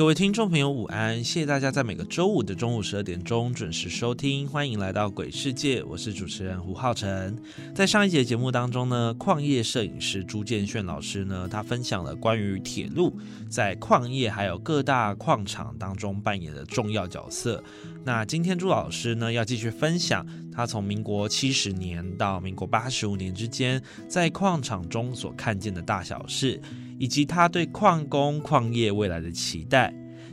[0.00, 1.22] 各位听众朋友，午安！
[1.22, 7.36] 谢谢大家在每个周五的中午十二点钟准时收听，欢迎来到鬼世界，我是主持人胡浩辰。
[7.74, 13.14] 在上一节节目当中呢，矿业摄影师朱建炫老师呢，他分享了关于铁路
[13.50, 17.62] 在矿业还有各大矿场当中扮演的重要角色。
[18.02, 26.58] 那今天朱老师呢，要继续分享他从民国七十年到民国八十五年之间，在矿场中所看见的大小事。
[27.00, 29.90] 以及他对矿工、矿业未来的期待。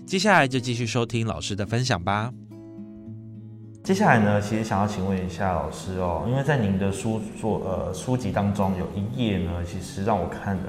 [0.07, 2.31] 接下来就继续收听老师的分享吧。
[3.83, 10.63] 接下来呢，其实想要请问一下老师哦，因为在您的书作呃书籍当中有一页呢，其实让我看的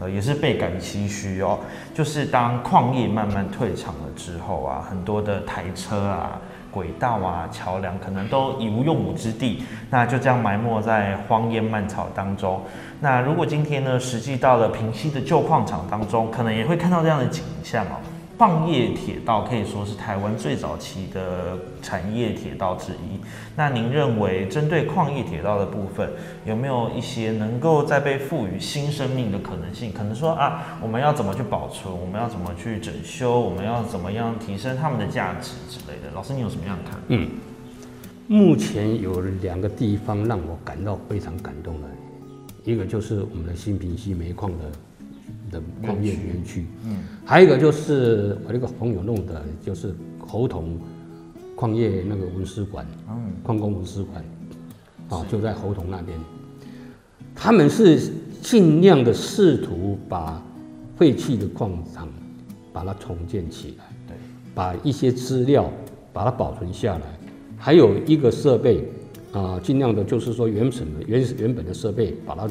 [0.00, 1.58] 呃也是倍感唏嘘哦，
[1.92, 6.40] 就是当矿业慢慢退场了之后啊，很多的台车啊。
[6.70, 12.60] 轨道啊，桥梁可能都已无用武之地，那就这样埋没在荒烟蔓草当中。
[13.00, 18.00] 那如果今天呢，实际到了平息的旧矿场当中，可能也会看到这样的景象哦。
[18.36, 23.20] 矿业铁道可以说是台湾最早期的产业铁道之一。
[23.54, 26.10] 那您认为，针对矿业铁道的部分，
[26.44, 29.92] 有没有一些能够再被赋予新生命的可能性？
[29.92, 31.94] 可能说啊，我们要怎么去保存？
[31.96, 33.38] 我们要怎么去整修？
[33.38, 36.10] 我们要怎么样提升他们的价值之类的？
[36.12, 36.98] 老师，你有什么样看？
[37.08, 37.28] 嗯，
[38.26, 41.88] 目前有两个地方让我感到非常感动的，
[42.64, 44.64] 一个就是我们的新平溪煤矿的。
[45.54, 50.76] 的矿业园区，嗯，还有一个就是我那个朋友弄的，就是侯同
[51.54, 54.24] 矿业那个文史馆，嗯，矿工文史馆，
[55.08, 56.18] 啊，就在侯同那边，
[57.32, 58.10] 他们是
[58.42, 60.42] 尽量的试图把
[60.96, 62.08] 废弃的矿场
[62.72, 64.16] 把它重建起来，对，
[64.54, 65.70] 把一些资料
[66.12, 67.06] 把它保存下来，
[67.56, 68.88] 还有一个设备，
[69.32, 72.48] 啊，尽量的就是说原本的原原本的设备把它。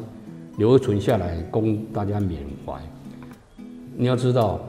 [0.58, 2.80] 留存下来供大家缅怀。
[3.96, 4.60] 你要知道，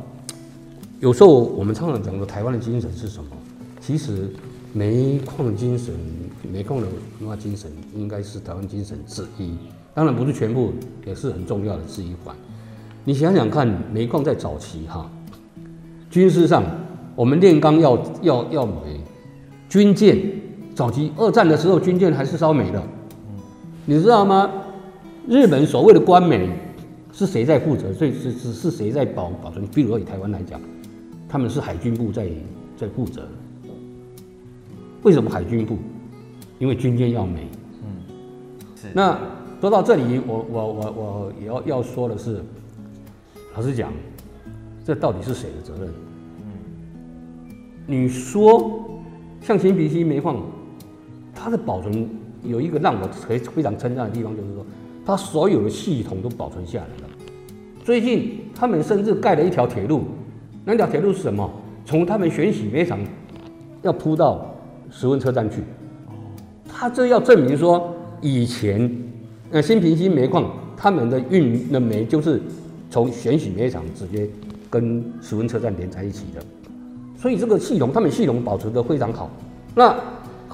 [1.01, 3.31] 有时候我们常常讲的台湾的精神是什么？
[3.81, 4.29] 其实
[4.73, 5.95] 煤矿精神、
[6.53, 6.87] 煤矿的
[7.21, 9.57] 文化精神应该是台湾精神之一，
[9.95, 10.73] 当然不是全部，
[11.07, 12.35] 也是很重要的之一环。
[13.05, 15.11] 你想想看，煤矿在早期哈，
[16.11, 16.63] 军事上
[17.17, 19.01] 我们炼钢要要要煤，
[19.69, 20.19] 军舰
[20.75, 22.83] 早期二战的时候军舰还是烧煤的，
[23.87, 24.51] 你知道吗？
[25.27, 26.49] 日本所谓的官煤
[27.15, 27.93] 是谁在负责？
[27.93, 29.65] 所以是是是谁在保保存？
[29.69, 30.61] 比如说以台湾来讲，
[31.29, 32.29] 他们是海军部在
[32.77, 33.29] 在负责。
[35.05, 35.79] 为什么海军部？
[36.59, 37.47] 因为军舰要美。
[37.85, 38.03] 嗯，
[38.75, 38.89] 是。
[38.93, 39.17] 那
[39.61, 42.43] 说到这里，我我我我也要要说的是，
[43.55, 43.93] 老实讲，
[44.85, 45.93] 这到底是谁的责任？
[46.43, 47.55] 嗯，
[47.87, 48.91] 你说
[49.41, 50.43] 像新皮溪煤矿，
[51.33, 52.09] 它的保存
[52.43, 54.67] 有一个让我非非常称赞的地方，就是说。
[55.07, 57.11] 它所有的系统都保存下来了。
[57.85, 60.05] 最近他们甚至盖了一条铁路，
[60.65, 61.51] 那条铁路是什么？
[61.85, 62.99] 从他们选洗煤厂
[63.83, 64.55] 要铺到
[64.91, 65.57] 石温车站去。
[66.67, 68.91] 他这要证明说，以前
[69.51, 72.41] 呃新平溪煤矿他们的运的煤就是
[72.89, 74.27] 从选洗煤厂直接
[74.71, 76.43] 跟石温车站连在一起的，
[77.19, 79.31] 所以这个系统他们系统保存的非常好。
[79.75, 79.95] 那。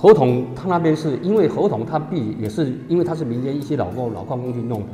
[0.00, 4.88] 合同他那边是因为合同他必也是因为他是民间一些老工老矿工去弄的，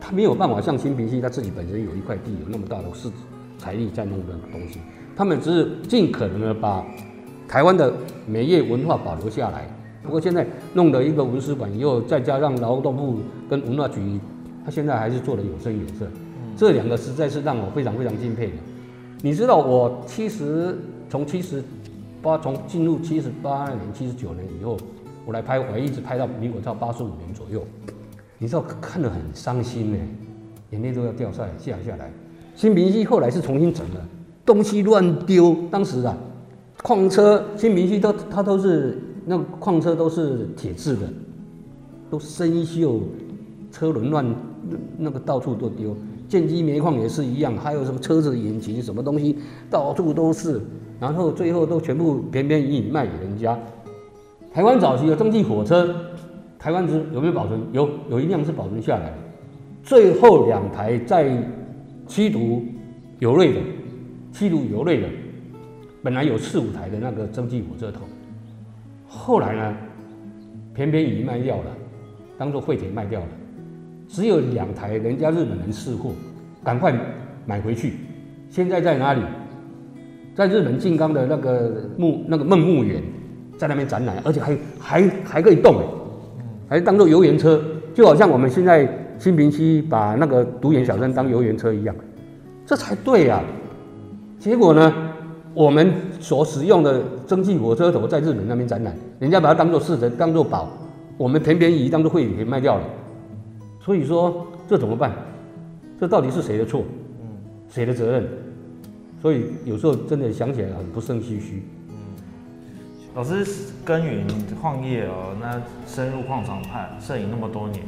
[0.00, 3.10] 他没有办法像新平溪他自己本身有一块地有那么大的是
[3.58, 4.80] 财力在弄的东西，
[5.14, 6.82] 他们只是尽可能的把
[7.46, 7.92] 台湾的
[8.26, 9.68] 煤业文化保留下来。
[10.02, 13.18] 不过现在弄了一个文史馆，以后再加上劳动部
[13.50, 14.18] 跟文化局，
[14.64, 16.06] 他现在还是做的有声有色。
[16.56, 18.54] 这两个实在是让我非常非常敬佩的。
[19.20, 20.74] 你知道我七十
[21.10, 21.62] 从七十。
[22.22, 24.76] 八从进入七十八年、七十九年以后，
[25.24, 27.62] 我来拍，我一直拍到民国到八十五年左右。
[28.38, 29.98] 你知道看得很伤心呢，
[30.70, 32.10] 眼泪都要掉下来下下来。
[32.54, 34.00] 新平溪后来是重新整的，
[34.44, 35.56] 东西乱丢。
[35.70, 36.16] 当时啊，
[36.82, 41.08] 矿车新平溪都它都是那矿车都是铁制的，
[42.10, 43.00] 都生锈，
[43.70, 44.24] 车轮乱，
[44.96, 45.96] 那个到处都丢。
[46.28, 49.38] 建机煤矿也是一样，还有什么车子引擎什么东西，
[49.70, 50.60] 到处都是，
[51.00, 53.58] 然后最后都全部便便宜卖给人家。
[54.52, 55.94] 台湾早期的蒸汽火车，
[56.58, 57.60] 台湾之有没有保存？
[57.72, 59.14] 有，有一辆是保存下来的。
[59.82, 61.30] 最后两台在
[62.06, 62.64] 七堵
[63.20, 63.60] 油瑞的，
[64.32, 65.08] 七堵油瑞的，
[66.02, 68.00] 本来有四五台的那个蒸汽火车头，
[69.06, 69.76] 后来呢，
[70.74, 71.64] 偏偏已卖掉了，
[72.36, 73.26] 当做废铁卖掉了。
[74.08, 76.10] 只有两台，人家日本人试货，
[76.64, 76.92] 赶快
[77.46, 77.94] 买回去。
[78.50, 79.22] 现在在哪里？
[80.38, 83.02] 在日本静冈的那个木那个梦木园，
[83.56, 85.82] 在那边展览，而且还还还可以动，
[86.68, 87.60] 还当做游园车，
[87.92, 88.88] 就好像我们现在
[89.18, 91.92] 新平区把那个独眼小山当游园车一样，
[92.64, 93.42] 这才对呀。
[94.38, 94.94] 结果呢，
[95.54, 100.68] 我们所使用的蒸汽火车头在日本那边展览，人家把它当做市神，当做宝，
[101.16, 102.82] 我们便便宜当做废铁卖掉了。
[103.80, 105.10] 所以说这怎么办？
[105.98, 106.84] 这到底是谁的错？
[107.22, 107.26] 嗯，
[107.68, 108.24] 谁的责任？
[109.20, 111.62] 所以有时候真的想起来很不胜唏嘘。
[111.88, 111.94] 嗯，
[113.14, 113.46] 老师
[113.84, 114.26] 耕耘
[114.60, 117.82] 矿业哦，那深入矿场拍摄影那么多年，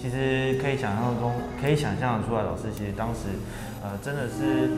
[0.00, 3.34] 其实可以想象中可以想象出来，老师其实当时
[3.82, 4.70] 呃真的是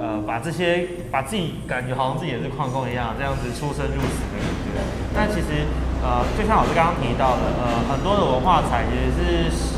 [0.00, 4.80] 呃把这些把自己感觉好像自己也是矿工一样，这样子出生入死的感觉。
[5.14, 5.66] 但其实
[6.02, 9.74] 呃就像老师刚刚提到的，呃很多的文化财也是。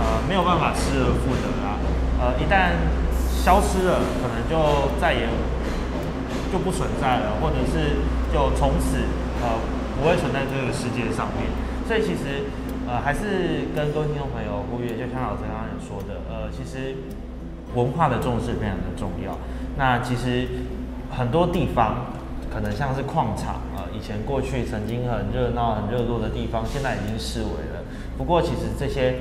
[0.00, 1.76] 呃，没有办法失而复得啦。
[2.18, 2.72] 呃，一旦
[3.42, 5.26] 消失了，可能就再也
[6.52, 7.96] 就不存在了，或者是
[8.32, 8.98] 就从此
[9.40, 9.56] 呃
[9.96, 11.48] 不会存在这个世界上面。
[11.88, 12.44] 所以其实
[12.86, 16.96] 呃还是跟各位听众朋友呼吁，就像老师刚刚也说的，呃，其实
[17.74, 19.38] 文化的重视非常的重要。
[19.78, 20.46] 那其实
[21.10, 22.12] 很多地方
[22.52, 27.80] 可能像是矿场，呃，以前过去曾经很热闹、很热络的地方，现在已经失为了。
[28.18, 29.14] 不过其实这些。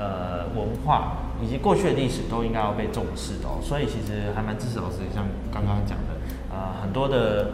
[0.00, 1.12] 呃，文化
[1.42, 6.16] 以及过去的历史都应该要被重视的，所以其实还蛮支持老师，像刚刚讲的，
[6.48, 7.50] 呃，很多的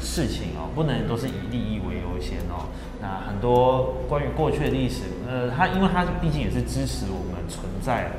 [0.00, 2.70] 事情哦，不能都是以利益为优先哦。
[3.02, 8.12] 那很多关于过去的历史，呃，它因为它毕竟也是支持我们存在，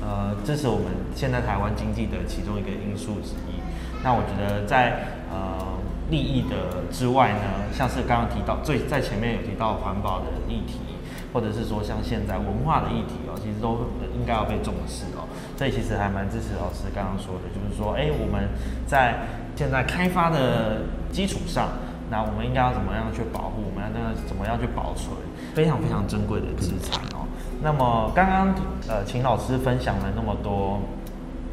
[0.00, 3.60] 呃，支持我们现在台湾经济的其中一个因素之一。
[4.02, 5.68] 那我觉得在呃
[6.08, 10.93] 利益的之外呢，像是刚刚提到最在前面有提到环保的议题。
[11.34, 15.26] 或者是说像现在文化的议题哦，其实都应该要被重视哦。
[15.58, 18.48] 所以其实还蛮支持老师刚刚说的，就是说，哎，我们
[18.86, 19.26] 在
[19.56, 21.70] 现在开发的基础上，
[22.08, 23.66] 那我们应该要怎么样去保护？
[23.66, 25.10] 我们要那个怎么样去保存
[25.54, 27.26] 非常非常珍贵的资产哦。
[27.60, 28.54] 那么刚刚
[28.86, 30.80] 呃，请老师分享了那么多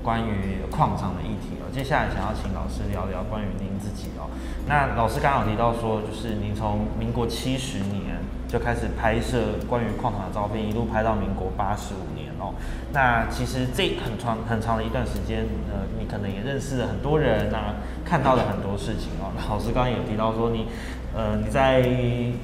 [0.03, 4.29] 关于矿场的议题哦，接下来想要请老师聊聊关于您自己哦。
[4.67, 8.21] 那老师刚刚有提到说，就是您从民国七十年。
[8.51, 12.53] 就开始拍摄关于矿场的照片，一路拍到民国八十五年哦。
[12.91, 19.31] 那其实这很长很长的一段时间，呃，你可能也认识了很多人那看到了很多事情哦。
[19.49, 20.67] 老师刚刚有提到说，你
[21.15, 21.81] 呃你在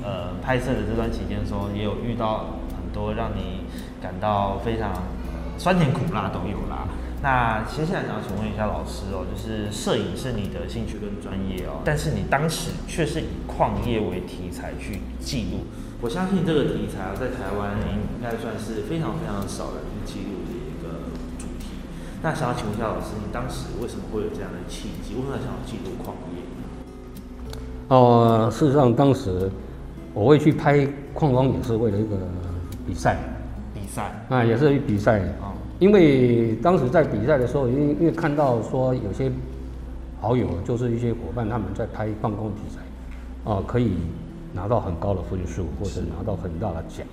[0.02, 3.66] 呃拍摄的这段期间的时候，也有遇到很多让你
[4.02, 4.94] 感到非常
[5.58, 6.88] 酸甜苦辣都有啦。
[7.22, 15.66] 那接下来想要请问一下老师哦，就是摄影是你的兴趣跟专业哦，但是你当时却是以矿业为题材去记录。
[16.00, 21.74] 我相信这个题材啊，在台湾应该算是非常非常少人记录的一个主题。
[22.22, 25.16] 那想要请问一下老师，你当时为什么会有这样的契机？
[25.16, 26.44] 为什么想要记录矿业？
[27.88, 29.50] 哦，事实上当时
[30.14, 32.16] 我会去拍矿工，也是为了一个
[32.86, 33.18] 比赛。
[33.74, 35.52] 比赛啊，也是比赛啊。
[35.80, 39.32] 因为当时在比赛的时候，因为因为看到说有些
[40.22, 43.94] 好友，就是一些伙伴他们在拍矿工题材，啊，可以。
[44.58, 47.06] 拿到很高的分数，或者拿到很大的奖，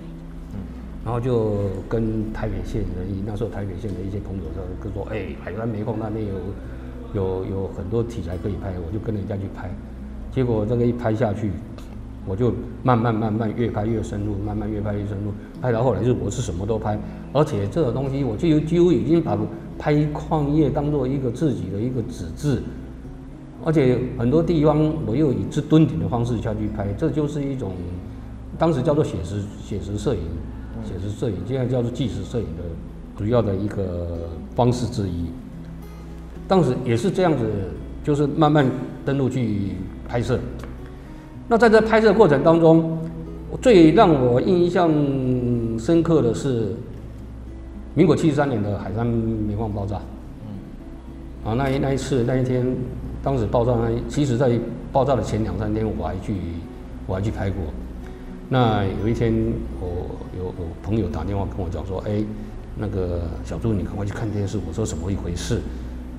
[0.55, 0.59] 嗯，
[1.05, 6.33] 然后就跟台北县的一那时候台北县的一些朋友说，就说，哎，海南煤矿那边有
[7.13, 9.69] 有有很多题材可以拍，我就跟人家去拍，
[10.31, 11.51] 结果这个一拍下去，
[12.25, 16.97] 我就慢慢慢慢越拍越深入，慢慢越拍越深入，拍到后来就我是什么都拍，
[17.31, 19.37] 而且这个东西我就几乎已经把
[19.77, 22.63] 拍矿业当做一个自己的一个纸质。
[23.65, 27.71] 而且很多地方我又以自蹲点的方式下去拍，这就是一种
[28.59, 30.21] 当时叫做写实写实摄影，
[30.83, 32.63] 写实摄影现在叫做纪实摄影的
[33.17, 35.25] 主要的一个方式之一。
[36.47, 37.43] 当时也是这样子，
[38.03, 38.69] 就是慢慢
[39.03, 39.71] 登陆去
[40.07, 40.39] 拍摄。
[41.47, 42.99] 那在这拍摄过程当中，
[43.63, 44.91] 最让我印象
[45.79, 46.75] 深刻的是
[47.95, 49.99] 民国七十三年的海山煤矿爆炸。
[50.45, 51.49] 嗯。
[51.49, 52.63] 啊，那一那一次那一天。
[53.25, 54.51] 当时爆炸呢，其实在
[54.91, 56.35] 爆炸的前两三天，我还去
[57.07, 57.59] 我还去拍过。
[58.49, 59.33] 那有一天，
[59.81, 62.23] 我有我朋友打电话跟我讲说，哎，
[62.77, 64.59] 那个小朱，你赶快去看电视。
[64.67, 65.59] 我说怎么一回事？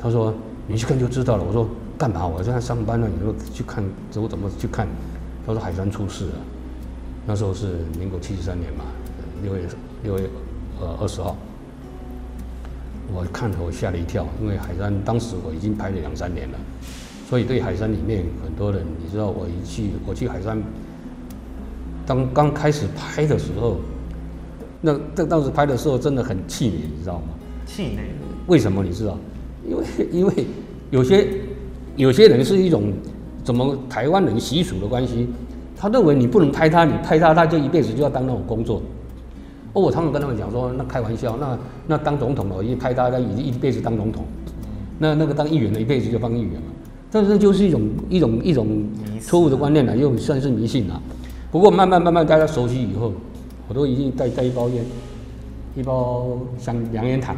[0.01, 0.35] 他说
[0.67, 1.45] 你去看就知道了。
[1.45, 2.27] 我说干嘛？
[2.27, 3.85] 我现在上班呢，你说去看，
[4.17, 4.89] 我怎么去看？
[5.47, 6.33] 他说海山出事了。
[7.25, 8.85] 那时候是民国七十三年嘛，
[9.45, 9.63] 六月
[10.03, 10.29] 六月
[10.81, 11.37] 呃二十号。
[13.15, 16.59] 我看了，我吓了一跳，因为海山当时我已经拍了两三年了，
[17.29, 20.61] 所以对海山里面很多人，你知道，我一去我去海山，
[22.05, 23.79] 当刚开始拍的时候，
[24.81, 27.29] 那这当时拍的时候真的很气馁，你知道吗？
[27.65, 28.03] 气馁。
[28.47, 29.19] 为什么你知道？
[29.67, 30.47] 因为 因为
[30.91, 31.27] 有些
[31.97, 32.93] 有些人是一种
[33.43, 35.29] 怎么台湾人习俗的关系，
[35.77, 38.83] 他认为你不能拍他，你拍他他就一辈子就要当那种工作。
[39.77, 44.25] 哦，我常常跟他们讲说，那开玩笑，那那当总统了，一拍他，他一一辈子当总统。
[44.99, 46.69] 那那个当议员的，一辈子就当议员嘛。
[47.11, 48.67] 但是就是一种一种一种
[49.21, 50.99] 错误的观念了，又算是迷信了。
[51.51, 53.13] 不过慢慢慢慢大家熟悉以后，
[53.69, 54.83] 我都已经带带一包烟，
[55.77, 57.37] 一包香凉烟糖，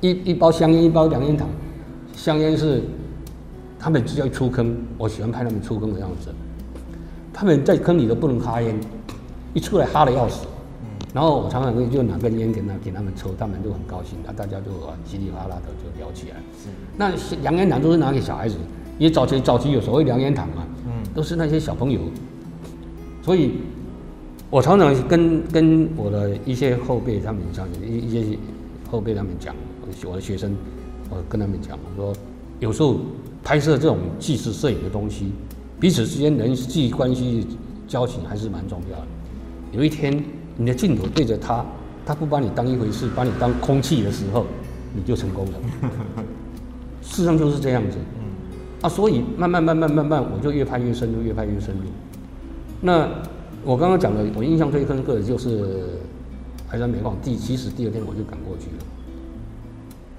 [0.00, 1.48] 一一包香烟，一包凉烟糖。
[2.14, 2.82] 香烟是
[3.80, 6.30] 他们只要出坑，我喜欢拍他们出坑的样子。
[7.32, 8.78] 他们在坑里都不能哈烟，
[9.52, 10.46] 一出来哈的要死。
[11.14, 14.72] 然后我常常就拿根烟给他给他们抽，他们就很高兴，那大家就
[15.06, 16.36] 稀里哗啦的就聊起来。
[16.60, 18.56] 是，那凉烟糖都是拿给小孩子，
[18.98, 22.00] 因为早期早期有所谓凉烟糖嘛，嗯，都是那些小朋友。
[23.22, 23.52] 所以，
[24.50, 28.36] 我常常跟跟我的一些后辈他们讲，一一些
[28.90, 29.54] 后辈他们讲，
[30.04, 30.52] 我的学生，
[31.10, 32.12] 我跟他们讲，我说
[32.58, 32.96] 有时候
[33.44, 35.30] 拍摄这种纪实摄影的东西，
[35.78, 37.46] 彼此之间人际关系
[37.86, 39.06] 交情还是蛮重要的。
[39.70, 40.20] 有一天。
[40.56, 41.64] 你的镜头对着他，
[42.06, 44.46] 他不把你当一回事，把你当空气的时候，
[44.94, 45.52] 你就成功了。
[47.02, 47.98] 事实上就是这样子。
[48.82, 51.82] 啊，所以慢慢慢慢慢慢，我就越拍越深入，越拍越深入。
[52.80, 53.08] 那
[53.64, 55.84] 我刚刚讲的，我印象最深刻的就是
[56.68, 58.84] 海山煤矿第，其实第二天我就赶过去了。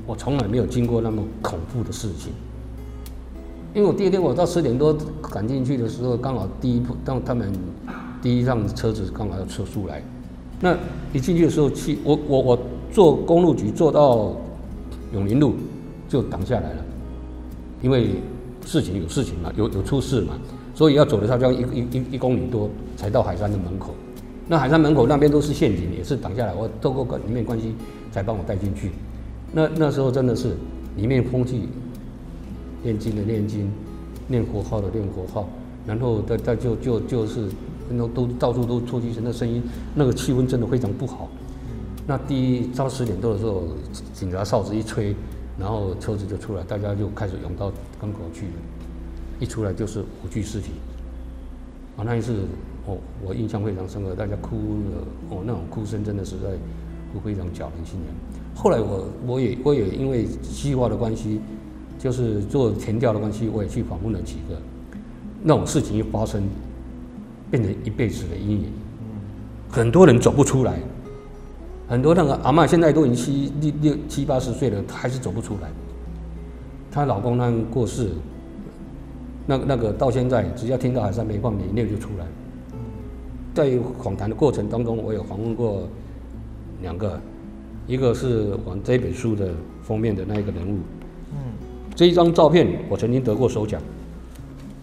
[0.07, 2.33] 我从来没有经过那么恐怖的事情，
[3.73, 7.53] 因为我第二天我到十点多赶进去的时候，刚好第一铺当他们
[8.21, 10.03] 第一辆车子刚好要撤出来。
[10.65, 10.75] 那
[11.13, 12.59] 一进去的时候，去我我我
[12.91, 14.35] 坐公路局坐到
[15.13, 15.53] 永林路
[16.09, 16.83] 就挡下来了，
[17.83, 18.15] 因为
[18.65, 20.33] 事情有事情嘛，有有出事嘛，
[20.73, 22.67] 所以要走的差不多一一一一公里多
[22.97, 23.93] 才到海山的门口。
[24.47, 27.75] 那海山门口那边都是陷阱，也是挡下来，我透过里面关系
[28.11, 28.89] 才帮我带进去。
[29.53, 30.55] 那那时候真的是
[30.97, 31.69] 里面空气
[32.81, 33.71] 念经的念经，
[34.27, 35.47] 念佛号的念佛号，
[35.85, 37.49] 然后再再就就就是。
[37.97, 39.61] 都都到处都出去，那声音，
[39.93, 41.29] 那个气温真的非常不好。
[42.07, 43.63] 那第一到十点多的时候，
[44.13, 45.15] 警察哨子一吹，
[45.59, 48.45] 然后车子就出来，大家就开始涌到港口去。
[49.39, 50.71] 一出来就是五具尸体。
[51.97, 52.33] 啊，那一次，
[52.85, 56.49] 哦，我印象非常深刻，大家哭了，哦，那种哭声真的实在
[57.13, 58.53] 会非常搅人心弦。
[58.55, 61.41] 后来我我也我也因为计划的关系，
[61.97, 64.55] 就是做填调的关系，我也去访问了几个。
[65.41, 66.43] 那种事情一发生。
[67.55, 68.65] 变成一辈子的阴影，
[69.69, 70.77] 很多人走不出来，
[71.87, 75.69] 很多那个阿妈现在都已经七六六七八十岁了，还是走不出来。
[76.91, 78.09] 她老公那过世，
[79.45, 82.25] 那那个到现在，只要听到海山煤矿，眼泪就出来。
[83.53, 83.71] 在
[84.03, 85.87] 访谈的过程当中，我有访问过
[86.81, 87.17] 两个，
[87.87, 89.49] 一个是我这本书的
[89.81, 90.79] 封面的那一个人物，
[91.31, 91.37] 嗯，
[91.95, 93.81] 这一张照片我曾经得过首奖。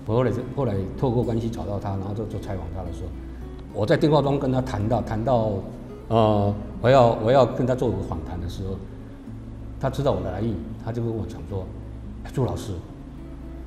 [0.07, 3.09] 我后来后来透过关系找到他，然后就就采访他的时候，
[3.73, 5.53] 我在电话中跟他谈到谈到，
[6.09, 8.75] 呃，我要我要跟他做个访谈的时候，
[9.81, 10.55] 他知道我的来意，
[10.85, 11.65] 他就跟我讲说，
[12.33, 12.73] 朱老师，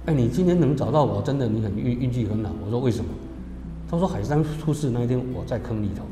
[0.06, 2.52] 哎，你今天能找到我，真的你很运运气很好。
[2.66, 3.10] 我说为什么？
[3.90, 6.04] 他说海山出事那一天我在坑里头，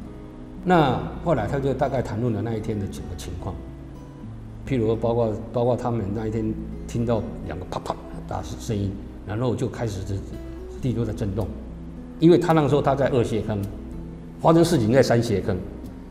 [0.64, 3.54] 那后来他就大概谈论了那一天的整个情况，
[4.66, 6.54] 譬如包括包括他们那一天
[6.88, 7.94] 听到两个啪啪
[8.26, 8.90] 大声音。
[9.26, 10.16] 然后就开始这
[10.82, 11.48] 地都在震动，
[12.20, 13.58] 因为他那个时候他在二斜坑，
[14.42, 15.58] 发生事情在三斜坑，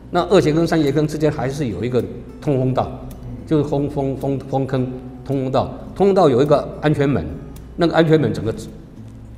[0.09, 2.03] 那二斜坑三斜坑之间还是有一个
[2.41, 2.91] 通风道，
[3.45, 4.91] 就是风风风风坑
[5.23, 7.23] 通风道，通风道有一个安全门，
[7.75, 8.53] 那个安全门整个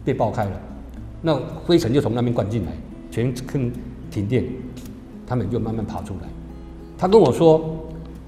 [0.05, 0.51] 被爆开了，
[1.21, 2.71] 那灰尘就从那边灌进来，
[3.11, 3.71] 全坑
[4.09, 4.45] 停电，
[5.27, 6.29] 他们就慢慢爬出来。
[6.97, 7.77] 他跟我说，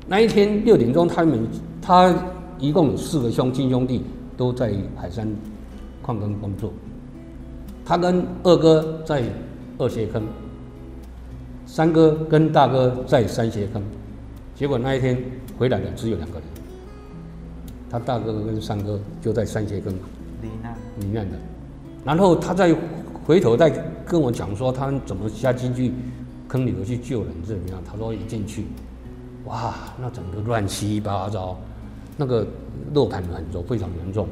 [0.07, 1.47] 那一天六点钟，他们
[1.81, 2.13] 他
[2.59, 4.03] 一共有四个兄亲兄弟。
[4.37, 5.27] 都在海山
[6.01, 6.71] 矿坑工作，
[7.83, 9.23] 他跟二哥在
[9.77, 10.23] 二斜坑，
[11.65, 13.83] 三哥跟大哥在三斜坑，
[14.55, 15.21] 结果那一天
[15.57, 16.47] 回来的只有两个人，
[17.89, 19.93] 他大哥跟三哥就在三斜坑。
[20.39, 21.37] 里面里面的，
[22.05, 22.71] 然后他再
[23.25, 23.71] 回头再
[24.05, 25.91] 跟我讲说他们怎么下进去
[26.47, 27.81] 坑里头去救人怎么样？
[27.89, 28.67] 他说一进去，
[29.45, 31.57] 哇，那整个乱七八糟，
[32.17, 32.45] 那个
[32.93, 34.27] 落盘很重，非常严重。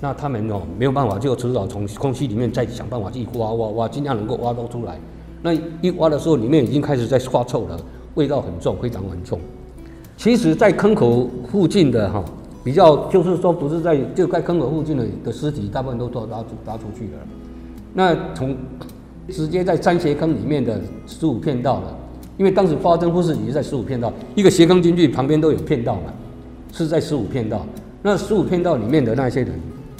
[0.00, 4.98] 那他们哦没有办法，就只好从空气里面再想办法去挖挖挖，尽量能够挖到出来。
[5.42, 7.78] 那一挖的时候，里面已经开始在发臭了，
[8.14, 9.38] 味道很重，非常很重。
[10.16, 12.24] 其实，在坑口附近的哈，
[12.64, 17.18] 比较就是说不是在就在坑口附近的的尸体，大部分都都拉出拉出去了。
[17.92, 18.56] 那从
[19.28, 21.96] 直接在山斜坑里面的十五片道了，
[22.38, 26.12] 因为当时发生事情是在十五片道，一个斜坑进去旁边都有片道嘛，
[26.72, 27.64] 是在十五片道。
[28.02, 29.52] 那十五片道里面的那些人。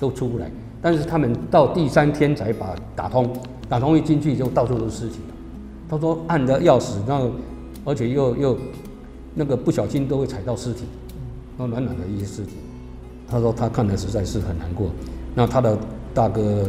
[0.03, 0.51] 都出不来，
[0.81, 3.33] 但是他们到第三天才把打通，
[3.69, 5.21] 打通一进去就到处都是尸体。
[5.89, 7.31] 他说暗的要死，那
[7.85, 8.59] 而且又又
[9.33, 10.87] 那个不小心都会踩到尸体，
[11.57, 12.55] 那暖暖的一些尸体。
[13.29, 14.91] 他说他看的实在是很难过。
[15.37, 15.79] 那他的
[16.13, 16.69] 大哥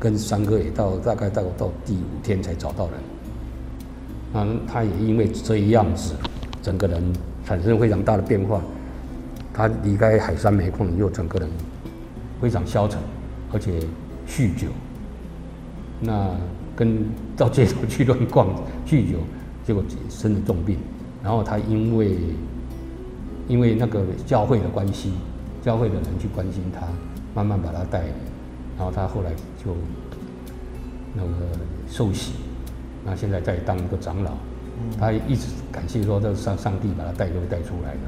[0.00, 2.94] 跟三哥也到大概到到第五天才找到人。
[4.32, 6.12] 那他也因为这一样子，
[6.60, 7.00] 整个人
[7.46, 8.60] 产生非常大的变化。
[9.54, 11.48] 他离开海山煤矿又整个人。
[12.40, 13.00] 非常消沉，
[13.54, 13.80] 而且
[14.28, 14.68] 酗酒，
[15.98, 16.30] 那
[16.76, 18.48] 跟到街头去乱逛，
[18.84, 19.16] 酗酒，
[19.64, 20.76] 结果生了重病。
[21.22, 22.18] 然后他因为
[23.48, 25.12] 因为那个教会的关系，
[25.62, 26.86] 教会的人去关心他，
[27.34, 28.00] 慢慢把他带，
[28.76, 29.30] 然后他后来
[29.64, 29.74] 就
[31.14, 31.30] 那个
[31.88, 32.32] 受洗，
[33.06, 34.32] 那现在在当一个长老。
[35.00, 38.00] 他一直感谢说，这上上帝把他带都带出来了。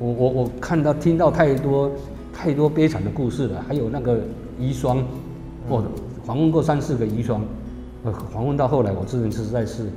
[0.00, 1.90] 是我我我看到听到太多。
[2.32, 4.20] 太多悲惨的故事了，还有那个
[4.58, 5.02] 遗孀，
[5.68, 5.84] 我
[6.24, 7.40] 访问过三四个遗孀，
[8.02, 9.90] 呃，访问到后来，我自人实在是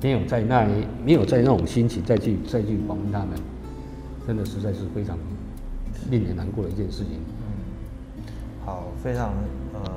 [0.00, 0.64] 没有在那
[1.04, 3.30] 没有在那种心情再去再去访问他们，
[4.28, 5.18] 真的实在是非常
[6.08, 7.14] 令人难过的一件事情。
[7.40, 8.22] 嗯，
[8.64, 9.32] 好，非常
[9.72, 9.90] 呃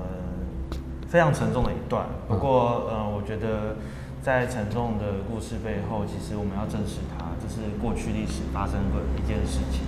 [1.07, 2.07] 非常沉重的一段。
[2.27, 3.75] 不过呃，我觉得
[4.23, 9.81] 在沉重的故事背后，其实我们要正视它，这是过去历史发生过一件事情。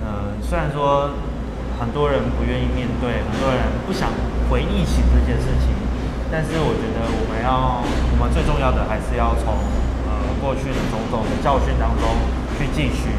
[0.00, 1.10] 呃，虽然说。
[1.78, 4.10] 很多人不愿意面对，很多人不想
[4.50, 5.70] 回忆起这件事情。
[6.26, 9.54] 但是我觉得我们要，我们最重要的还是要从
[10.10, 10.10] 呃
[10.42, 12.02] 过去的种种的教训当中
[12.58, 13.14] 去汲取，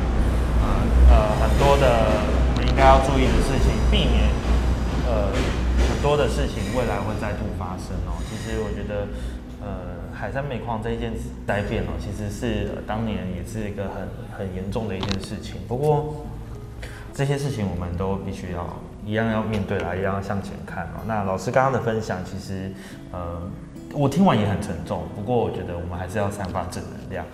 [0.59, 0.67] 呃
[1.07, 2.19] 呃很多的
[2.51, 4.27] 我们应该要注意的事情，避免
[5.07, 5.31] 呃
[5.87, 8.19] 很多的事情未来会再度发生哦。
[8.27, 9.07] 其实我觉得
[10.19, 11.13] 海山煤矿这一件
[11.47, 15.55] 灾变哦，其实是当年也是一个很很严重的一件事情。
[15.67, 16.25] 不过。
[17.11, 18.65] 这些事情我们都必须要
[19.05, 21.03] 一样要面对啦，一样要向前看哦。
[21.05, 22.71] 那老师刚刚的分享，其实
[23.11, 23.41] 呃，
[23.93, 25.03] 我听完也很沉重。
[25.15, 27.25] 不过我觉得我们还是要散发正能量。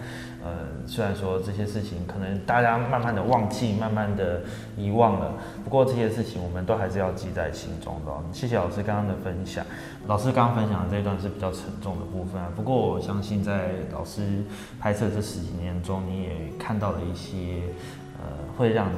[0.43, 0.51] 呃，
[0.85, 4.41] 虽然说这些事情可能大家慢慢的忘记，慢慢的
[4.77, 8.11] 遗忘了，不过这些事情我们都还是要记在心中的。
[8.31, 9.65] 谢谢老师刚刚的分享。
[10.05, 12.47] 老师刚刚分享的这一段是比较沉重的部分啊。
[12.55, 14.43] 不过我相信在老师
[14.79, 17.63] 拍摄这十几年中，你也看到了一些
[18.19, 18.97] 呃，会让你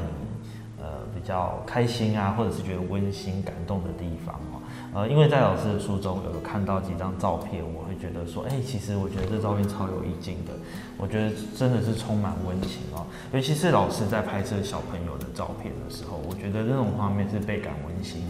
[0.82, 0.86] 呃。
[1.16, 4.57] 比较开心啊，或者是觉得温馨感动的地方哦。
[4.94, 10.54] 呃，因为在老师的书中有看到几张照片，我会觉得说，哎，其实我觉得这照片超有意境的，
[10.98, 13.06] 我觉得真的是充满温情哦。
[13.32, 18.22] 尤其是老师在拍摄小朋友的照片的时候，我觉得这种画面是倍感温馨。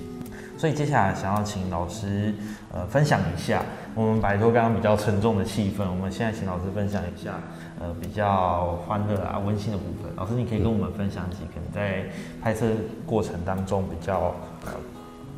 [0.57, 2.33] 所以接下来想要请老师
[2.73, 7.39] 呃分享一下，我们摆脱刚刚比较沉重的气氛，我们现在请老师分享一下。
[7.79, 12.05] 呃，比较欢乐啊、温馨的部分，老师，你可以跟我们分享几个在
[12.41, 12.65] 拍摄
[13.05, 14.33] 过程当中比较，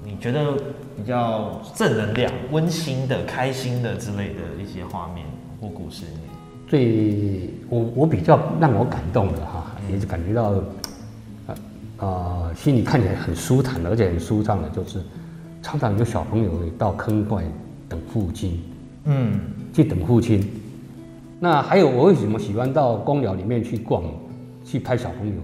[0.09, 0.53] 你觉得
[0.97, 5.23] 比较正能量、温馨的、开心的之类的一些画面
[5.61, 6.03] 或故事。
[6.67, 10.55] 最我我比较让我感动的哈，也是感觉到
[11.97, 14.99] 啊，心里看起来很舒坦，而且很舒畅的，就是
[15.61, 17.43] 常常有小朋友到坑外
[17.87, 18.59] 等父亲，
[19.05, 19.39] 嗯，
[19.71, 20.43] 去等父亲。
[21.39, 24.03] 那还有，我为什么喜欢到公鸟里面去逛，
[24.65, 25.35] 去拍小朋友？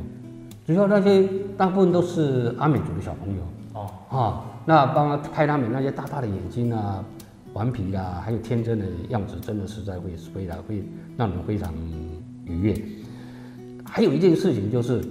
[0.66, 3.42] 主要那些大部分都是阿美族的小朋友
[3.74, 7.04] 哦，啊，那帮他拍他们那些大大的眼睛啊、
[7.54, 10.84] 顽皮啊，还有天真的样子，真的实在会非常会
[11.16, 11.74] 让人非常
[12.46, 12.76] 愉悦。
[13.84, 15.02] 还有一件事情就是，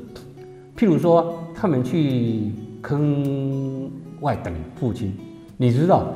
[0.76, 2.50] 譬如说他们去
[2.82, 3.90] 坑
[4.20, 5.16] 外等父亲，
[5.56, 6.12] 你知道，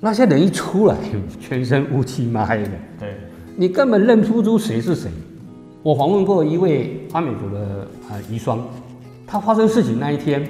[0.00, 0.96] 那些人一出来，
[1.38, 3.16] 全身乌漆嘛黑的，对。
[3.54, 5.10] 你根本认不出谁是谁。
[5.82, 8.58] 我访问过一位阿美族的啊遗孀，
[9.26, 10.48] 她发生事情那一天，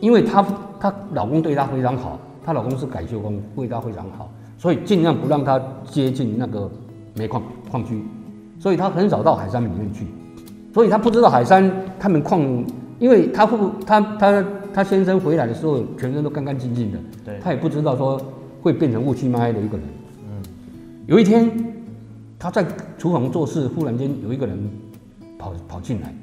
[0.00, 0.42] 因为她
[0.80, 6.70] 她老公对她非常好，她老公是改修工，对她非常好，所以尽量不让她接近那个
[7.14, 8.02] 煤矿矿区，
[8.58, 10.06] 所以她很少到海山里面去，
[10.72, 12.40] 所以她不知道海山他们矿，
[12.98, 18.20] 因为她不她她她先生回来的时候全身都干干净净的，对，她也不知道说
[18.62, 19.86] 会变成乌漆嘛黑的一个人。
[20.28, 20.42] 嗯，
[21.06, 21.50] 有一天
[22.38, 22.64] 她在
[22.96, 24.56] 厨房做事，忽然间有一个人
[25.38, 26.14] 跑跑进来，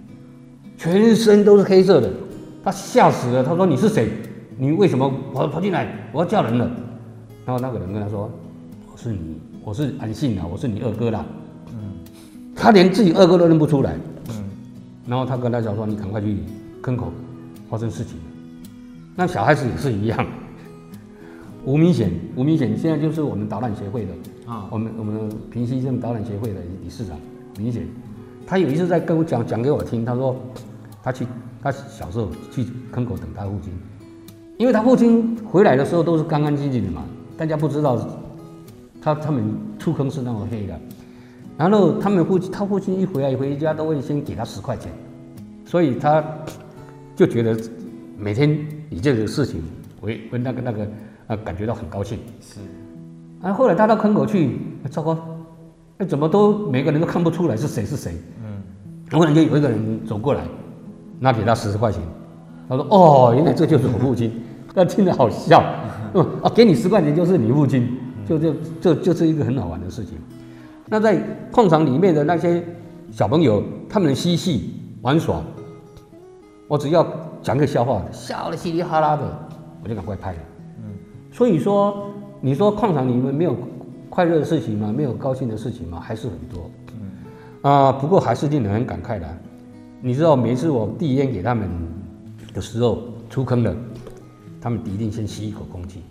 [0.77, 2.09] 全身都是黑色的，
[2.63, 3.43] 他吓死了。
[3.43, 4.09] 他说：“你是谁？
[4.57, 6.09] 你为什么跑跑进来？
[6.11, 6.69] 我要叫人了。”
[7.45, 8.29] 然后那个人跟他说
[8.91, 11.25] ：“我是你，我是安信啊，我是你二哥啦。”
[11.73, 11.93] 嗯，
[12.55, 13.95] 他连自己二哥都认不出来。
[14.29, 14.43] 嗯，
[15.07, 16.37] 然后他跟他讲说：“你赶快去
[16.81, 17.11] 坑口，
[17.69, 18.17] 发生事情。”
[19.15, 20.25] 那小孩子也是一样。
[21.65, 24.11] 吴明显，吴明显现在就是我们导览协会的
[24.45, 27.17] 啊，我们我们平西镇导览协会的理事长。
[27.57, 27.87] 明显，
[28.45, 30.35] 他有一次在跟我讲讲给我听，他说
[31.01, 31.25] 他去
[31.61, 33.73] 他小时候去坑口等他父亲，
[34.57, 37.03] 因为他父亲回来的时候都是干干净净的嘛，
[37.37, 38.07] 大家不知道
[39.01, 39.43] 他他们
[39.79, 40.79] 出坑是那么黑的。
[41.57, 44.91] 然后他们父亲他父亲一回来回家都会先给他十块钱，
[45.65, 46.23] 所以他
[47.15, 47.57] 就觉得
[48.17, 48.49] 每天
[48.89, 49.61] 以这个事情
[50.01, 50.87] 为为那个那个。
[51.27, 52.19] 啊，感觉到很高兴。
[52.39, 52.59] 是，
[53.41, 54.59] 啊，后来他到坑口去，
[54.91, 55.17] 糟糕，
[55.97, 58.13] 那怎么都每个人都看不出来是谁是谁。
[58.43, 58.61] 嗯，
[59.11, 60.43] 忽然间有一个人走过来，
[61.19, 61.99] 拿给他十块钱，
[62.67, 64.31] 他说：“哦，原来这就是我父亲。”
[64.73, 65.59] 他听着好笑。
[66.41, 70.17] 啊，给你十块钱就是你父亲，就就这就是一个很好玩的事情。
[70.87, 72.63] 那在矿场里面的那些
[73.11, 75.41] 小朋友，他们嬉戏玩耍，
[76.67, 77.05] 我只要
[77.41, 79.23] 讲个笑话，笑得稀里哗啦的，
[79.83, 80.37] 我就赶快拍了。
[81.31, 82.07] 所以说，
[82.39, 83.55] 你说矿场里面没有
[84.09, 84.93] 快乐的事情吗？
[84.95, 85.99] 没有高兴的事情吗？
[85.99, 86.69] 还是很多。
[86.93, 89.27] 嗯，啊，不过还是令人很感慨的。
[90.01, 91.67] 你知道，每次我递烟给他们
[92.55, 93.75] 的时候，出坑了，
[94.61, 96.01] 他们一定先吸一口空气，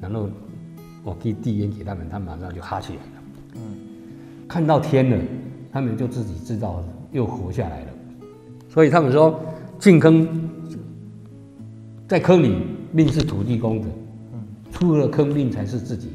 [0.00, 0.28] 然后
[1.04, 3.22] 我可以递烟给他们，他们马上就哈起来了。
[3.56, 3.60] 嗯，
[4.48, 5.18] 看到天了，
[5.70, 7.86] 他们就自己知道又活下来了。
[8.70, 9.38] 所以他们说，
[9.78, 10.26] 进坑
[12.08, 12.56] 在坑里，
[12.90, 13.88] 命是土地公的。
[14.72, 16.08] 出了坑，命才是自己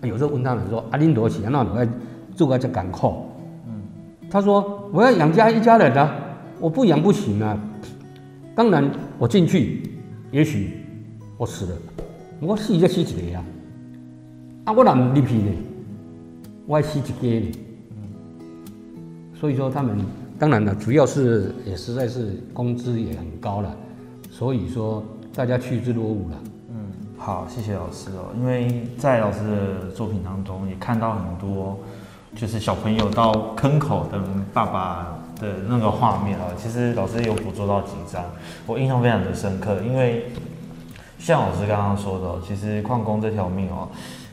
[0.00, 0.06] 的。
[0.06, 1.90] 有时候问他们说：“阿林多起，那我要
[2.36, 3.26] 做个叫赶扣。”
[3.66, 3.82] 嗯，
[4.30, 6.14] 他说：“我要养家一家人啊，
[6.60, 7.58] 我不养不行啊。
[8.54, 8.88] 当然，
[9.18, 9.90] 我进去，
[10.30, 10.70] 也许
[11.36, 11.76] 我死了，
[12.40, 13.44] 我死就死一个呀。
[14.64, 15.50] 啊，我哪入去呢？
[16.66, 17.52] 我死一个呢。
[19.34, 19.98] 所以说，他们
[20.38, 23.76] 当然了，主要是也实在是工资也很高了，
[24.30, 26.38] 所以说大家趋之若鹜了。
[26.70, 26.76] 嗯
[27.18, 28.32] 好，谢谢老师哦。
[28.38, 31.78] 因为在老师的作品当中，也看到很多
[32.36, 36.46] 就是小朋友到坑口等爸爸的那个画面啊。
[36.56, 38.24] 其实老师有捕捉到几张，
[38.66, 39.78] 我印象非常的深刻。
[39.84, 40.30] 因为
[41.18, 43.88] 像老师刚刚说的，其实矿工这条命哦，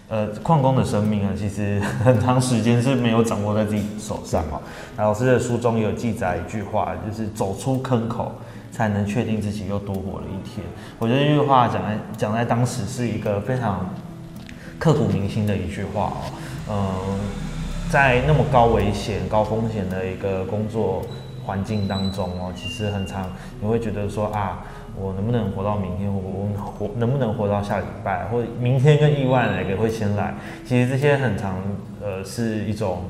[0.09, 4.61] 呃，矿工的生命啊，其实很长时间是没有掌握在自己手上哦。
[4.97, 8.31] 那老师的书中有记载一句话，就是走出坑口。
[8.73, 10.65] 才能确定自己又多活了一天。
[10.97, 13.85] 我觉得这句话讲在讲在当时是一个非常
[14.79, 16.13] 刻骨铭心的一句话
[16.69, 17.11] 哦。
[17.11, 17.19] 嗯，
[17.91, 21.03] 在那么高危险、高风险的一个工作
[21.45, 26.07] 环境当中哦，其实很长你会觉得说啊，我能不能活到明天？
[26.07, 28.23] 我我活能不能活到下礼拜？
[28.27, 30.33] 或者明天跟意外哪个会先来？
[30.65, 31.57] 其实这些很常
[32.01, 33.03] 呃是一种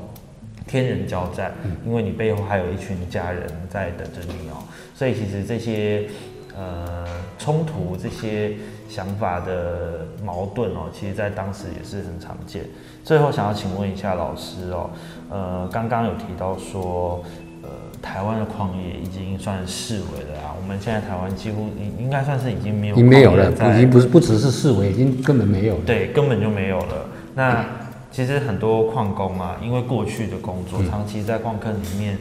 [0.66, 1.52] 天人交战，
[1.86, 4.64] 因为你背后还有一群家人在等着你哦。
[4.96, 6.08] 所以其实这些
[6.56, 7.06] 呃
[7.38, 8.56] 冲突、这些
[8.92, 12.64] 想法的矛盾哦，其实在当时也是很常见。
[13.02, 14.90] 最后想要请问一下老师哦，
[15.30, 17.24] 呃，刚刚有提到说，
[17.62, 17.70] 呃，
[18.02, 25.80] 台湾的矿业已经算视为了啊，我们现在台湾几乎应应该算是已经没有，已经没有了，已经不是不只是视为，已经根本没有了。
[25.86, 27.06] 对，根本就没有了。
[27.34, 27.64] 那
[28.10, 32.18] 其实很多矿工啊，因为过去的工作长期在矿坑里面。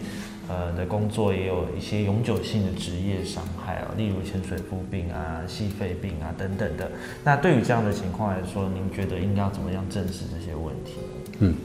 [0.51, 6.91] 呃的工作也有一些永久性的职业伤害啊，例如潜水夫病啊、细肺病啊等等的。
[7.23, 10.97] 那对于这样的情况来说，您觉得应该要怎么样正视这些问题？
[11.39, 11.55] 嗯，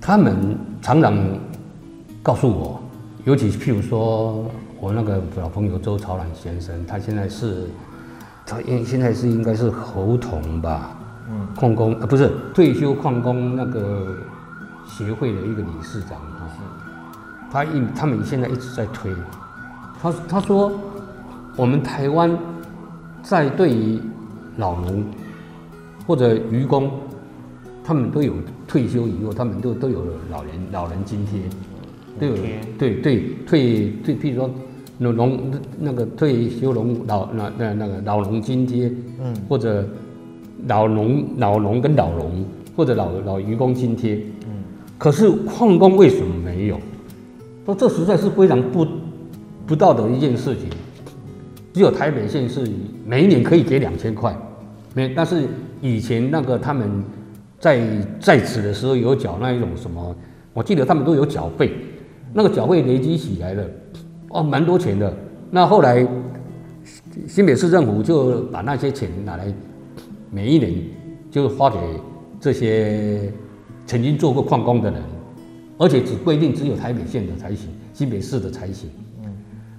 [0.00, 1.16] 他们常常
[2.20, 2.82] 告诉我，
[3.24, 7.68] 尤其譬如说我那个老朋友周朝兰先生，他现在是，
[8.44, 10.98] 他应现在是应该是侯同吧，
[11.30, 14.16] 嗯，矿工啊不是退休矿工那个
[14.88, 16.20] 协会的一个理事长。
[17.50, 19.10] 他一他们现在一直在推，
[20.02, 20.72] 他他说，
[21.56, 22.36] 我们台湾
[23.22, 23.98] 在对于
[24.56, 25.04] 老农
[26.06, 26.90] 或者渔工，
[27.84, 28.34] 他们都有
[28.66, 31.40] 退休以后，他们都都有老人老人津贴，
[32.20, 32.42] 都有
[32.78, 34.50] 对对退退，譬如说
[34.98, 39.86] 农农那个退休农老那那那个老农津贴，嗯，或者
[40.66, 42.44] 老农老农跟老农
[42.76, 44.62] 或者老老渔工津贴，嗯，
[44.98, 46.78] 可是矿工为什么没有？
[47.66, 48.86] 说这实在是非常不
[49.66, 50.70] 不道德一件事情。
[51.74, 52.66] 只有台北县是
[53.04, 54.34] 每一年可以给两千块，
[54.94, 55.46] 没，但是
[55.82, 57.04] 以前那个他们
[57.60, 57.86] 在
[58.18, 60.16] 在职的时候有缴那一种什么，
[60.54, 61.72] 我记得他们都有缴费，
[62.32, 63.70] 那个缴费累积起来的，
[64.30, 65.12] 哦，蛮多钱的。
[65.50, 66.06] 那后来
[67.28, 69.52] 新北市政府就把那些钱拿来，
[70.30, 70.72] 每一年
[71.30, 71.76] 就花给
[72.40, 73.30] 这些
[73.84, 75.02] 曾经做过矿工的人，
[75.78, 78.88] 而且只规定只有台北县的才行，新北市的才行。
[79.24, 79.30] 嗯，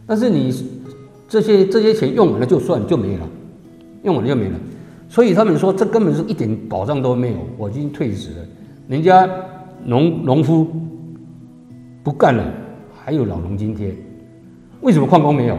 [0.06, 0.54] 但是你
[1.28, 3.28] 这些这些钱用完了就算就没了，
[4.04, 4.60] 用完了就没了。
[5.10, 8.46] 所以他们说这根本是一点保障都没有，我已经退职了。
[8.88, 9.28] 人家
[9.84, 10.68] 农农夫
[12.04, 12.44] 不干了，
[12.94, 13.96] 还有老农津贴，
[14.82, 15.58] 为什么矿工没有？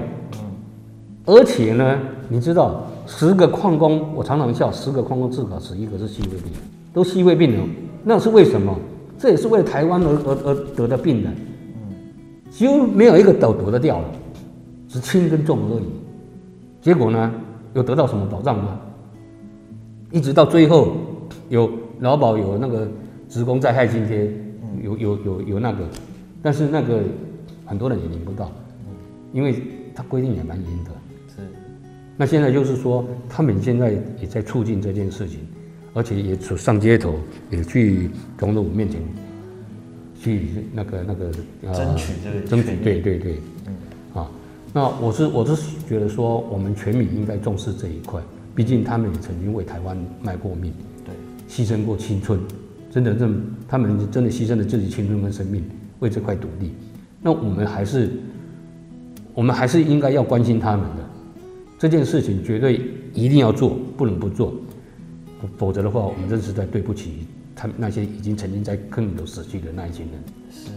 [1.24, 1.98] 而且呢，
[2.28, 6.52] 你知道十个矿工，我常常笑，十个矿工至少十一个是西胃病，
[6.92, 7.64] 都西胃病了，
[8.04, 8.74] 那是为什么？
[9.18, 11.30] 这也是为台湾而而而得的病的，
[12.50, 14.08] 几乎没有一个得得得掉了，
[14.86, 15.84] 只轻跟重而已。
[16.80, 17.34] 结果呢，
[17.74, 18.80] 有得到什么保障吗？
[20.12, 20.92] 一直到最后，
[21.48, 22.88] 有劳保有那个
[23.28, 24.32] 职工灾害津贴，
[24.82, 25.84] 有有有有那个，
[26.40, 27.00] 但是那个
[27.66, 28.50] 很多人也领不到，
[29.32, 29.60] 因为
[29.94, 30.90] 他规定也蛮严的。
[31.34, 31.42] 是。
[32.16, 35.40] 那现在就是说，他们现在也在促进这件事情，
[35.98, 37.18] 而且也上街头，
[37.50, 38.08] 也去
[38.38, 39.00] 总统府面前
[40.22, 41.32] 去那个那个
[41.74, 43.74] 争取这个争取，对对对，嗯，
[44.14, 44.30] 啊，
[44.72, 45.56] 那我是我是
[45.88, 48.22] 觉得说，我们全民应该重视这一块。
[48.54, 50.72] 毕竟他们也曾经为台湾卖过命，
[51.04, 51.12] 对，
[51.48, 52.38] 牺牲过青春，
[52.92, 53.28] 真的，这
[53.66, 55.64] 他们真的牺牲了自己青春跟生命
[55.98, 56.72] 为这块土地。
[57.20, 58.10] 那我们还是，
[59.34, 61.08] 我们还是应该要关心他们的。
[61.76, 62.80] 这件事情，绝对
[63.14, 64.54] 一定要做，不能不做，
[65.56, 70.22] 否则的话，我们真是在对不起他们那些已经曾经在坑里头死去的那一群人。
[70.50, 70.70] 是，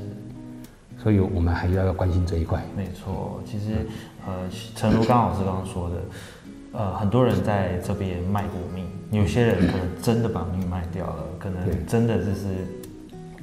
[0.98, 2.64] 所以我们还要要关心这一块。
[2.76, 3.86] 没错，其实，
[4.26, 5.96] 呃，诚如刚老师刚刚说的。
[6.74, 12.48] 呃，很多人在这边卖过命，有些人可能真的把命卖掉了，可能真的就是，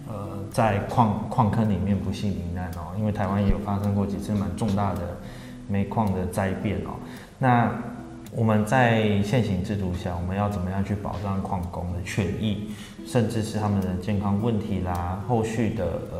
[0.08, 2.96] 呃，在矿矿坑里面不幸罹难哦。
[2.98, 5.00] 因为台湾也有发生过几次蛮重大的
[5.68, 6.96] 煤矿的灾变哦。
[7.38, 7.70] 那
[8.30, 12.68] 我们在现行制度下，我们要怎么样去保障矿工的权益，
[13.06, 16.18] 甚至是他们的健康问题啦，后续的呃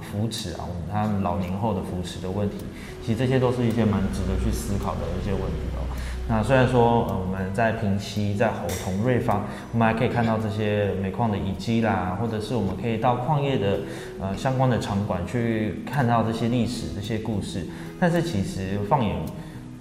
[0.00, 2.56] 扶持啊，我们他们老年后的扶持的问题，
[3.02, 5.88] 其实这些都是一些蛮值得去思考的一些问题哦。
[6.28, 13.80] 那虽然说，呃，我们在平溪、在猴硐、瑞芳，我们还可以看到这些煤矿的遗迹啦，或者是我们可以到矿业的
[14.20, 17.66] 呃相关的场馆去看到这些历史、这些故事。
[17.98, 19.16] 但是其实放眼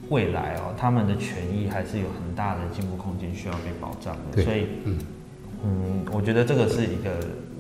[0.10, 4.44] 未来哦，他们的权益还是有很大的进步空间，需要被保障的。
[4.44, 4.98] 所以，嗯。
[5.66, 7.10] 嗯，我觉得这个是一个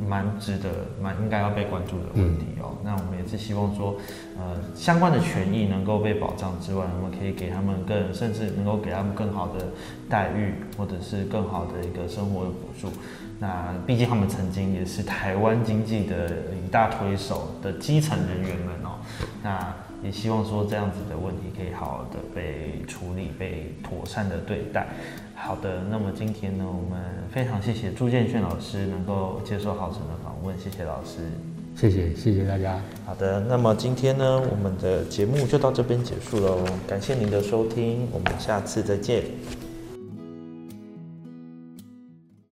[0.07, 0.69] 蛮值得、
[1.01, 2.77] 蛮应该要被关注的问题哦。
[2.83, 3.95] 那我们也是希望说，
[4.37, 9.69] 呃，相关的权益能够被保障之外，我们可以给他们更，甚至能够给他们更好的
[10.07, 12.93] 待遇，或者是更好的一个生活的补助。
[13.39, 18.99] 那毕竟他们曾经也是台湾经济的一大推手的基层人员们哦。
[19.41, 24.87] 那也希望说这样子的问题可以好好的被处理，被妥善的对待。
[25.35, 26.99] 好的，那么今天呢，我们
[27.31, 31.29] 非常谢谢朱建炫老师能够接受浩辰的访问，谢谢老师，
[31.75, 32.79] 谢谢谢谢大家。
[33.05, 36.57] 好的，那么今天呢，我们的节目就到这边结束喽，
[36.87, 39.23] 感谢您的收听，我们下次再见。